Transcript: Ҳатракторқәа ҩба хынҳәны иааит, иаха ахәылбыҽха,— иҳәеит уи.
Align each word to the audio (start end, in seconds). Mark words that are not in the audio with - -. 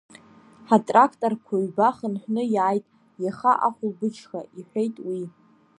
Ҳатракторқәа 0.69 1.55
ҩба 1.63 1.89
хынҳәны 1.97 2.43
иааит, 2.55 2.85
иаха 3.23 3.51
ахәылбыҽха,— 3.67 4.41
иҳәеит 4.59 4.95
уи. 5.07 5.23